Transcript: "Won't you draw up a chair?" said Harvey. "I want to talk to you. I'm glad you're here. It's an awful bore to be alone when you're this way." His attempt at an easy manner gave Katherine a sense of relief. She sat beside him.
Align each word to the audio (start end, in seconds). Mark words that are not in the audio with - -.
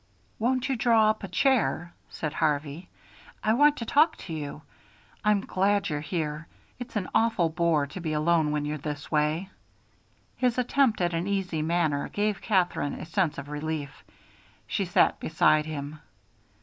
"Won't 0.39 0.67
you 0.67 0.75
draw 0.75 1.11
up 1.11 1.23
a 1.23 1.27
chair?" 1.27 1.93
said 2.09 2.33
Harvey. 2.33 2.89
"I 3.43 3.53
want 3.53 3.77
to 3.77 3.85
talk 3.85 4.17
to 4.17 4.33
you. 4.33 4.63
I'm 5.23 5.41
glad 5.41 5.89
you're 5.89 5.99
here. 5.99 6.47
It's 6.79 6.95
an 6.95 7.07
awful 7.13 7.49
bore 7.49 7.85
to 7.85 7.99
be 8.01 8.11
alone 8.13 8.49
when 8.49 8.65
you're 8.65 8.79
this 8.79 9.11
way." 9.11 9.51
His 10.37 10.57
attempt 10.57 11.01
at 11.01 11.13
an 11.13 11.27
easy 11.27 11.61
manner 11.61 12.09
gave 12.09 12.41
Katherine 12.41 12.95
a 12.95 13.05
sense 13.05 13.37
of 13.37 13.49
relief. 13.49 14.03
She 14.65 14.85
sat 14.85 15.19
beside 15.19 15.67
him. 15.67 15.99